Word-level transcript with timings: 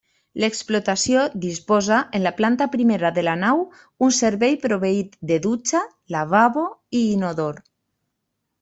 L'explotació 0.43 1.25
disposa 1.43 1.99
en 2.19 2.25
la 2.27 2.31
planta 2.39 2.67
primera 2.77 3.11
de 3.19 3.25
la 3.27 3.35
nau 3.43 3.61
un 4.07 4.15
servei 4.21 4.57
proveït 4.65 5.15
de 5.33 5.39
dutxa, 5.47 5.85
lavabo 6.17 6.65
i 7.03 7.07
inodor. 7.13 7.65